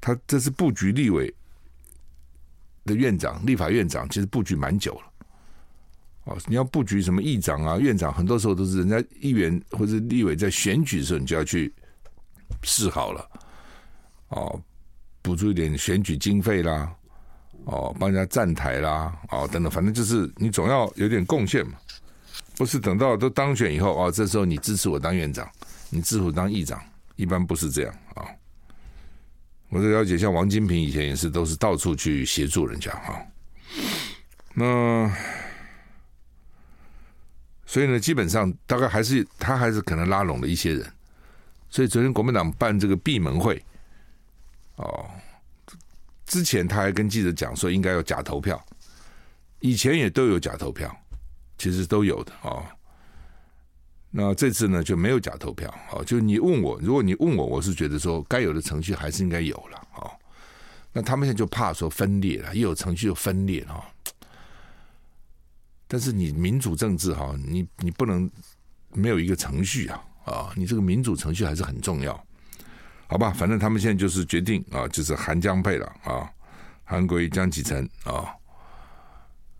[0.00, 1.32] 他这次布局立委
[2.84, 5.12] 的院长、立法院长，其实布局蛮久了。
[6.26, 11.72] 哦，你要布局什么议长啊、院长，很多时候都是人家议员或者立委在选举的时候，你就要去
[12.62, 13.28] 示好了。
[14.28, 14.60] 哦，
[15.22, 16.94] 补助一点选举经费啦。
[17.64, 21.72] 哦，帮人家站台啦，哦，等等，反正就是你总要有点贡献嘛，
[22.56, 25.50] 不是等到都当选以后哦，这时候你支持我当院长，
[25.90, 26.80] 你支持我当议长，
[27.16, 28.22] 一般不是这样啊、
[29.68, 33.20] 我的了解，像王金平以前也是，都是到处去协助人家哈、
[34.54, 35.12] 那
[37.66, 40.86] 所以呢，基本上大概还是他还是可能拉拢了一些人，
[41.68, 43.62] 所以昨天国民党办这个闭门会，
[44.76, 45.04] 哦。
[46.24, 48.60] 之前他还跟记者讲说应该有假投票，
[49.60, 50.92] 以前也都有假投票，
[51.56, 52.64] 其实都有的哦。
[54.10, 60.10] 那这次呢就没有假投票哦，就你问我，如果你问我，我是觉得说该有的程序还是应该有了哦。
[60.92, 63.84] 那他们现在就怕说分裂了，又有程序又分裂哈。
[65.88, 68.30] 但是你民主政治哈，你你不能
[68.92, 72.12] 没有一个程序啊啊，你这个民主程序还是很重要。
[73.06, 76.28] 好吧，反正他们现在就是决定啊，就是韩江配了啊，
[76.82, 78.34] 韩国、江启臣啊。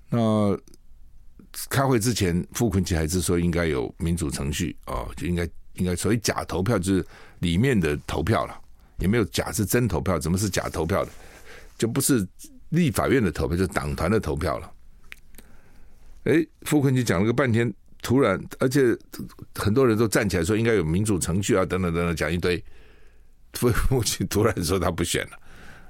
[0.08, 0.58] 那
[1.70, 7.06] 开会之前，傅昆萁还是说应该有民主程序啊，就应该应该所谓假投票就是
[7.38, 8.60] 里面的投票了，
[8.98, 11.10] 也没有假是真投票，怎么是假投票的？
[11.78, 12.26] 就不是
[12.70, 14.72] 立法院的投票，就是党团的投票了。
[16.26, 18.96] 哎，傅昆萁讲了个半天，突然，而且
[19.54, 22.62] 很多人都站起来说应该有民主程序啊，等等等等，讲一堆。
[23.52, 25.38] 父父亲突然说他不选了，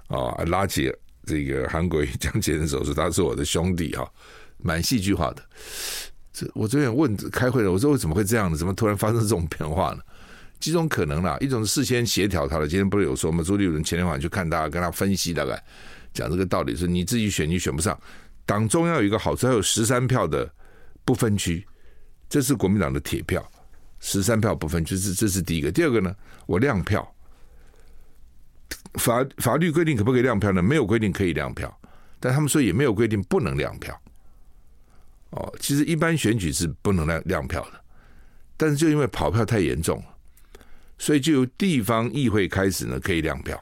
[0.08, 0.92] 哦，拉起
[1.24, 4.08] 这个韩国瑜、江启手说他是我的兄弟哈，
[4.58, 5.42] 蛮戏剧化的。
[6.32, 8.56] 这我昨天问开会了，我说为什么会这样呢？
[8.56, 10.02] 怎么突然发生这种变化呢？
[10.60, 12.68] 几种可能啦，一种是事先协调他的。
[12.68, 13.42] 今天不是有说吗？
[13.42, 15.60] 朱立伦前天晚上去看大家，跟他分析大概
[16.12, 17.98] 讲这个道理，是你自己选你选不上，
[18.46, 20.50] 党中央有一个好处，还有十三票的
[21.04, 21.66] 不分区，
[22.28, 23.46] 这是国民党的铁票，
[24.00, 25.70] 十三票不分区，这这是第一个。
[25.70, 26.14] 第二个呢，
[26.46, 27.12] 我亮票。
[28.94, 30.62] 法法律规定可不可以亮票呢？
[30.62, 31.80] 没有规定可以亮票，
[32.18, 34.00] 但他们说也没有规定不能亮票。
[35.30, 37.80] 哦，其实一般选举是不能亮亮票的，
[38.56, 40.16] 但是就因为跑票太严重了，
[40.98, 43.60] 所以就由地方议会开始呢可以亮票。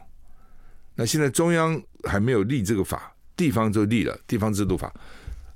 [0.94, 4.92] 那现在中央还没有立这个法，地方就立了地方制度法，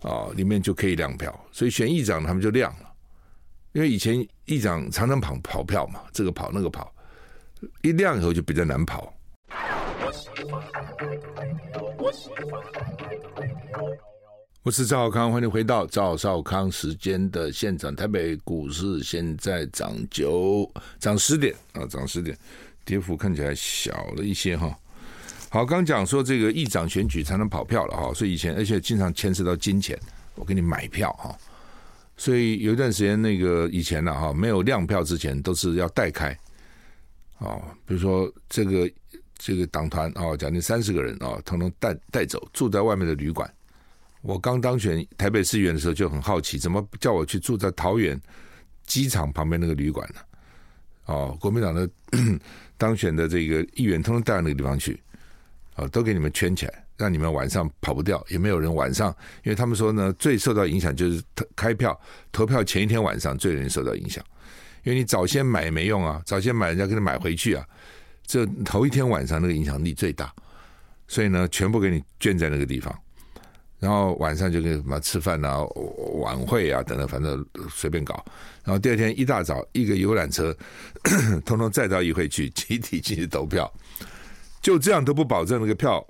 [0.03, 2.93] 哦，里面就可以亮票，所以选议长他们就亮了，
[3.73, 6.93] 因为以前议长常常跑跑票嘛，这个跑那个跑，
[7.83, 9.15] 一亮以后就比较难跑。
[14.65, 17.95] 我是赵少康，欢迎回到赵少康时间的现场。
[17.95, 22.37] 台北股市现在涨九，涨十点啊，涨十点，
[22.85, 24.77] 跌幅看起来小了一些哈。
[25.51, 29.99] 好，刚讲说这个议长选举才能跑票了哈，所以以前而且经常牵涉到金钱，
[30.35, 31.37] 我给你买票哈。
[32.17, 36.37] 所以有一段时间那个以前呢哈，没有亮票之前都是要代开
[37.39, 38.91] 哦，比如说这个。
[39.41, 43.49] 这个党团哦，将近三十个人啊，统统带带走，住在外面的旅馆。
[44.21, 48.21] 我刚当选台北市议员的时候就很好奇，怎么叫我去住在桃园
[48.85, 50.21] 机场旁边那个旅馆呢？
[51.05, 51.89] 哦，国民党的
[52.77, 55.01] 当选的这个议员，统统带到那个地方去，
[55.79, 59.15] 啊，都给你们圈起来，让你们晚上跑不掉，也没有人晚上，
[59.45, 61.23] 因为他们说呢，最受到影响就是
[61.55, 61.99] 开票
[62.33, 64.25] 投票前一天晚上最容易受到影响，
[64.83, 67.65] 因为你早先买没用啊，早先买人家给你买回去啊。
[68.27, 70.31] 这头一天晚上那个影响力最大，
[71.07, 72.93] 所以呢，全部给你圈在那个地方，
[73.79, 75.61] 然后晚上就给什么吃饭啊、
[76.21, 78.23] 晚会啊等等，反正随便搞。
[78.65, 80.55] 然后第二天一大早，一个游览车，
[81.47, 83.73] 通通载到议会去，集体进去投票，
[84.61, 86.07] 就这样都不保证那个票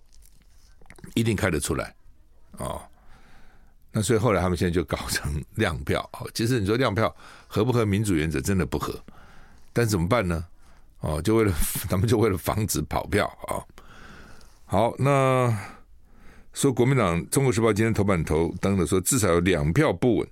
[1.14, 1.94] 一定开得出来
[2.58, 2.80] 哦。
[3.90, 6.08] 那所以后来他们现在就搞成亮票。
[6.34, 7.14] 其实你说亮票
[7.46, 8.40] 合不合民主原则？
[8.40, 8.94] 真的不合，
[9.72, 10.44] 但怎么办呢？
[11.00, 11.52] 哦，就为了
[11.88, 13.64] 他们就为了防止跑票啊。
[14.66, 15.56] 好，那
[16.52, 20.28] 说国民党《中国时报》今天头版头登的说，至少有两票不稳，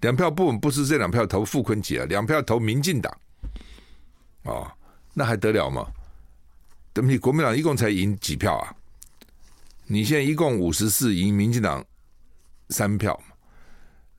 [0.00, 3.14] 两票不稳不是这两票投傅崐萁啊，两票投民进党。
[4.44, 4.70] 哦，
[5.12, 5.86] 那还得了吗？
[7.00, 8.74] 你国民党一共才赢几票啊？
[9.86, 11.84] 你现在一共五十四，赢民进党
[12.68, 13.20] 三票。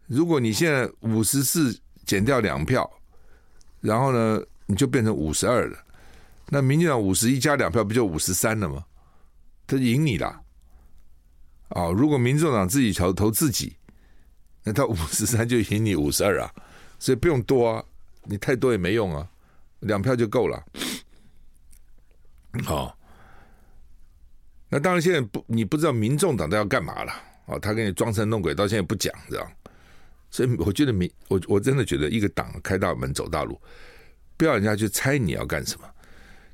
[0.07, 2.89] 如果你现在五十四减掉两票，
[3.79, 4.41] 然后呢？
[4.67, 5.77] 你就变成五十二了，
[6.47, 8.85] 那民进党五十一加两票不就五十三了吗？
[9.67, 10.43] 他赢你了
[11.67, 11.89] 啊！
[11.89, 13.75] 如果民众党自己投投自己，
[14.63, 16.49] 那他五十三就赢你五十二啊，
[16.99, 17.83] 所以不用多啊，
[18.23, 19.27] 你太多也没用啊，
[19.81, 20.63] 两票就够了。
[22.63, 22.97] 好、
[24.69, 27.11] 那当然现在不，你不知道民众党都要干嘛了
[27.45, 27.57] 啊？
[27.59, 29.51] 他给你装神弄鬼，到现在不讲，这样。
[30.29, 33.59] 所以我觉得民，我我真的觉得一个党开大门走大路，
[34.37, 35.85] 不要人家去猜你要干什么。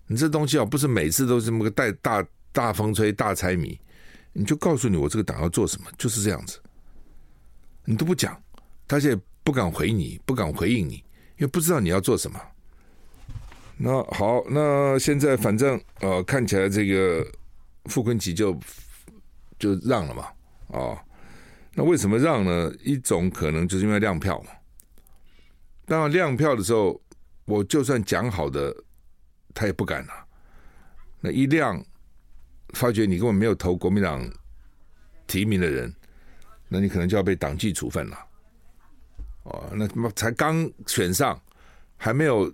[0.08, 3.80] 你这东西啊，不是每次都是这么个带大大风吹大猜谜，
[4.34, 6.60] 你就告诉你我这个党要做什么，就是这样子。
[7.86, 8.42] 你都不讲，
[8.88, 10.96] 他现在不敢回你，不敢回应你，
[11.38, 12.40] 因为不知道你要做什么。
[13.78, 17.26] 那好，那现在反正呃，看起来这个
[17.86, 18.60] 傅昆萁就
[19.60, 21.00] 就让了嘛，啊、哦，
[21.74, 22.74] 那为什么让呢？
[22.84, 24.52] 一种可能就是因为亮票嘛。
[25.86, 27.02] 当然亮票的时候，
[27.46, 28.76] 我就算讲好的。
[29.60, 30.14] 他也不敢了，
[31.20, 31.84] 那一亮，
[32.76, 34.24] 发觉你根本没有投国民党
[35.26, 35.92] 提名的人，
[36.68, 38.18] 那你可能就要被党纪处分了。
[39.46, 41.42] 哦，那他妈才刚选上，
[41.96, 42.54] 还没有，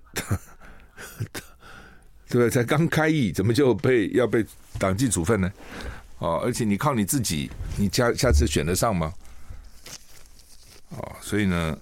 [2.29, 2.49] 对 不对？
[2.49, 4.45] 才刚开议，怎么就被要被
[4.79, 5.51] 党纪处分呢？
[6.19, 9.13] 哦，而且你靠你自己，你下下次选得上吗？
[10.89, 11.77] 哦，所以呢，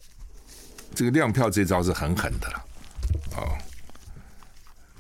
[0.95, 2.66] 这个亮票这招是很狠的了，
[3.38, 3.57] 哦。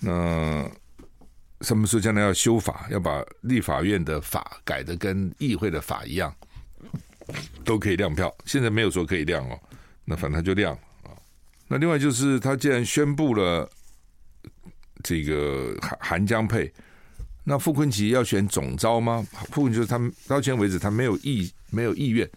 [0.03, 0.69] 那
[1.61, 6.35] 什么时候将来要修法，要把立法院的法改的跟议会的法一样，
[7.63, 8.35] 都可以亮票。
[8.45, 9.59] 现在没有说可以亮哦，
[10.03, 11.13] 那反正就亮啊。
[11.67, 13.69] 那另外就是他既然宣布了
[15.03, 16.71] 这个韩韩江配，
[17.43, 19.25] 那傅昆奇要选总招吗？
[19.51, 19.97] 傅崐萁就是他
[20.27, 22.29] 到现在为止他没有意没有意愿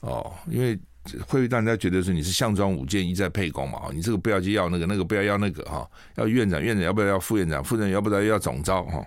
[0.00, 0.78] 哦，因为。
[1.26, 3.88] 会让人家觉得说你是项庄舞剑，一再沛公嘛？
[3.94, 9.02] 你这个不要去要那个，那个不要要那个哈，要院长，院长要不要要副院长，副院长要不要要总招哈？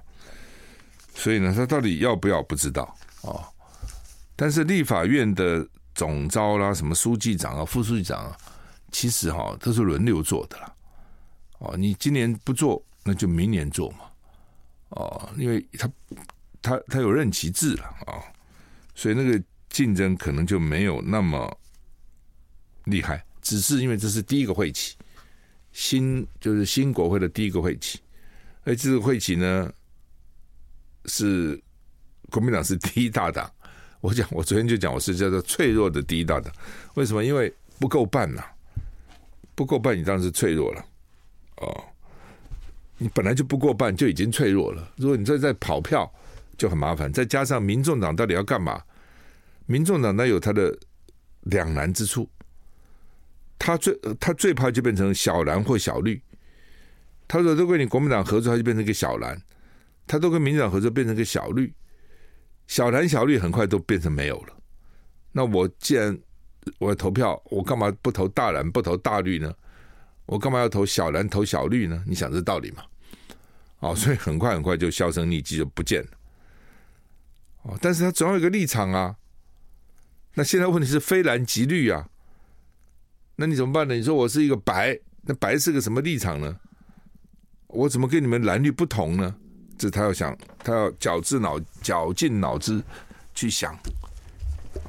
[1.13, 2.83] 所以呢，他到底要不要不知道
[3.21, 3.45] 啊？
[4.35, 5.63] 但是立法院的
[5.93, 8.35] 总招啦，什么书记长啊、副书记长啊，
[8.91, 10.73] 其实哈都是轮流做的啦。
[11.61, 13.99] 哦，你今年不做，那就明年做嘛。
[14.89, 15.89] 哦，因为他
[16.61, 18.21] 他他有任期制了啊，
[18.93, 21.57] 所以那个竞争可能就没有那么。
[22.85, 24.95] 厉害，只是因为这是第一个会期，
[25.71, 27.99] 新就是新国会的第一个会期，
[28.63, 29.71] 而这个会期呢，
[31.05, 31.61] 是
[32.31, 33.49] 国民党是第一大党。
[33.99, 36.51] 我讲，我昨天就讲，我是叫做脆弱的第一大党。
[36.95, 37.23] 为什么？
[37.23, 38.43] 因为不够半呐，
[39.53, 40.83] 不够半，你当然是脆弱了。
[43.01, 44.93] 你本来就不过半，就已经脆弱了。
[44.95, 46.07] 如果你再再跑票，
[46.55, 47.11] 就很麻烦。
[47.11, 48.79] 再加上民众党到底要干嘛？
[49.65, 50.77] 民众党那有他的
[51.45, 52.29] 两难之处。
[53.57, 56.21] 他最他最怕就变成小蓝或小绿，
[57.27, 59.35] 他说都跟你国民党合作，他就变成一个小蓝；
[60.05, 61.73] 他都跟民进党合作，变成一个小绿。
[62.67, 64.53] 小蓝小绿很快都变成没有了。
[65.31, 66.15] 那我既然
[66.77, 69.51] 我要投票，我干嘛不投大蓝不投大绿呢？
[70.27, 72.03] 我干嘛要投小蓝投小绿呢？
[72.05, 72.83] 你想这道理吗？
[73.81, 76.09] 哦，所以很快很快就销声匿迹就不见了。
[77.63, 79.17] 哦，但是他总要有一个立场啊。
[80.33, 82.07] 那现在问题是非蓝即绿啊。
[83.35, 83.93] 那你怎么办呢？
[83.93, 86.57] 你说我是一个白，那白是个什么立场呢？
[87.67, 89.35] 我怎么跟你们蓝绿不同呢？
[89.77, 92.83] 这他要想，他要绞尽脑绞尽脑汁
[93.33, 93.75] 去想，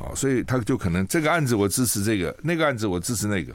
[0.00, 3.54] 哦，所以他就可能这个案子我支持这个，那个案子我支持那个。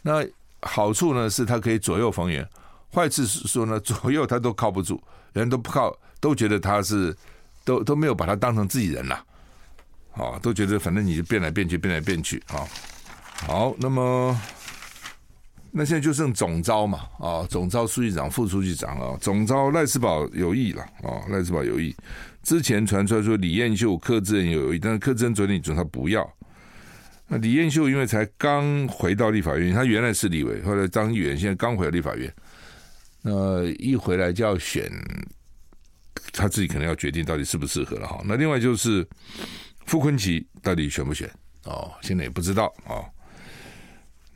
[0.00, 0.26] 那
[0.62, 2.48] 好处呢是他可以左右逢源，
[2.94, 7.14] 坏处是说呢左右他都靠不住，人都不靠，都觉得他是
[7.64, 9.24] 都都没有把他当成自己人了，
[10.14, 12.62] 哦，都觉得反正你就变来变去，变来变去啊。
[13.46, 14.40] 好，那么
[15.72, 21.94] 那现在就剩总召嘛，啊，总召书记长、副书记长啊，总召赖世宝有意了啊，赖世宝有意。
[22.44, 26.30] 之前传出来说李彦秀、柯志恩有意，但是柯志恩昨天说他不要。
[27.26, 32.32] 那李彦秀因为才刚回到立法院，他原来是立委，后来当议员，现在刚回到立法院，
[33.26, 34.90] 那一回来就要选，
[36.32, 38.20] 他自己可能要决定到底适不适合了哈。
[38.26, 39.06] 那另外就是
[39.86, 41.26] 傅昆奇到底选不选？
[41.64, 43.00] 哦，现在也不知道啊。
[43.00, 43.04] 哦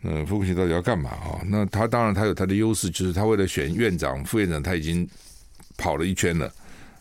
[0.03, 1.43] 嗯，傅崐萁到底要干嘛啊？
[1.45, 5.05] 那他当然他有他的优势，就是他为了选院长、副院长，他已经
[5.76, 6.49] 跑了一圈了，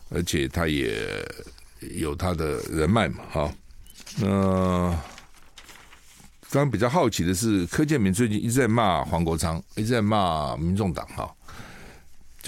[0.08, 1.24] 而且他也
[1.94, 3.54] 有他的人脉嘛，哈。
[4.20, 5.00] 那
[6.50, 11.32] 刚比较好奇的是，柯建铭最近一直在骂黄国昌，一直在骂民众党，哈，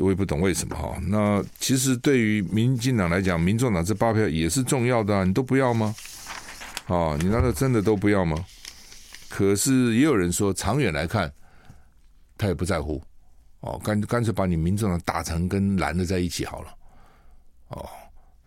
[0.01, 0.99] 我也不懂为什么哈。
[1.07, 5.95] 那其实对于民进党来讲，民众党这八票也是重要的啊，你都不要吗？
[6.87, 8.45] 啊，你难道真的都不要吗？
[9.29, 11.33] 可是也有人说，长远来看，
[12.37, 13.03] 他也不在乎
[13.61, 16.75] 哦，干干脆把你民众党打成跟蓝的在一起好了。
[17.69, 17.89] 哦，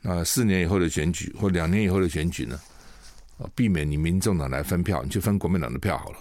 [0.02, 2.60] 那四年以后的选举或两年以后的选举呢？
[3.56, 6.18] 避免你民众党来分票，你就分国民党的票好了，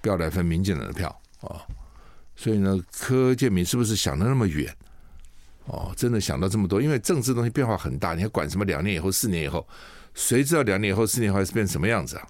[0.00, 1.08] 不要来分民进党的票
[1.40, 1.60] 啊、哦。
[2.34, 4.74] 所以呢，柯建铭是不是想的那么远？
[5.66, 6.82] 哦，真的想到这么多？
[6.82, 9.66] 因为政治东西变化很大，你还管什么两年以后、四年以后？
[10.14, 12.26] 谁知道两年以后、四年以后是变什么样子啊？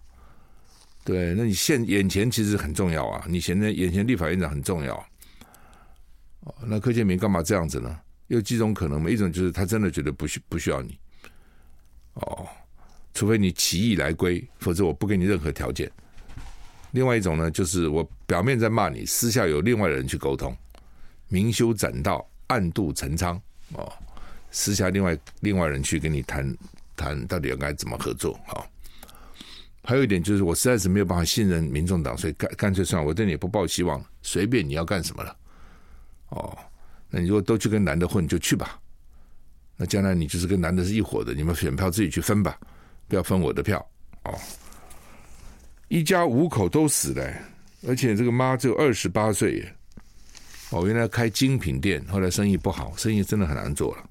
[1.04, 4.94] 对，那你现眼前其实很重要啊，你现在眼前立法院长很重要。
[6.40, 7.98] 哦，那柯建铭干嘛这样子呢？
[8.28, 9.08] 有几种可能嘛？
[9.08, 10.98] 一种就是他真的觉得不需不需要你。
[12.14, 12.46] 哦。
[13.14, 15.90] 除非你起义来归，否则我不给你任何条件。
[16.92, 20.56] 另外一种呢，就是我表面在骂你，私下有另外的人去沟通，
[21.28, 23.40] 明修栈道，暗度陈仓
[23.72, 23.92] 哦。
[24.50, 26.56] 私下另外另外人去跟你谈
[26.94, 28.60] 谈，到底应该怎么合作啊？
[29.82, 35.36] 还有一点就是，我实在是没有办法信任民众党，所以干干脆算了，我对你不抱希望，随便你要干什么了。
[36.28, 36.56] 哦，
[37.10, 38.78] 那你如果都去跟男的混，就去吧。
[39.76, 42.56] 那将来你就是跟男的是一伙的，你们选票自己去分吧。
[43.08, 43.84] 不要分我的票
[44.24, 44.38] 哦！
[45.92, 47.30] 一家五口都死了，
[47.86, 49.76] 而且这个妈只有二十八岁耶。
[50.70, 54.08] 哦，原来开精品店，后来生意不好，生意真的很难做了。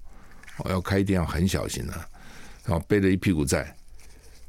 [0.57, 1.93] 哦，要开店要很小心的，
[2.65, 3.75] 然后背了一屁股债。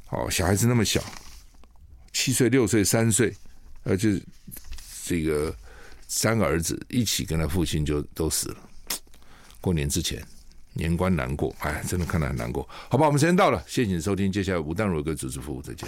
[0.09, 1.03] 哦，小孩子那么小，
[2.11, 3.35] 七岁、六岁、三岁，
[3.81, 4.21] 而且
[5.03, 5.51] 这个
[6.07, 8.57] 三个儿子一起跟他父亲就都死了。
[9.59, 10.23] 过年之前。
[10.75, 12.67] 年关难过，哎，真的看得很难过。
[12.89, 15.87] 好吧，我们时间到了，谢谢你收听，接下来吴淡如给主持服务，再见。